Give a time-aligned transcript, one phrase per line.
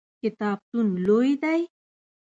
[0.21, 1.61] کتابتون لوی دی؟